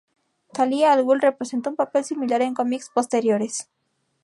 Talia 0.51 0.91
al 0.93 1.03
Ghul 1.03 1.21
representó 1.21 1.69
un 1.69 1.75
papel 1.75 2.03
similar 2.03 2.41
en 2.41 2.55
cómics 2.55 2.89
posteriores. 2.89 3.69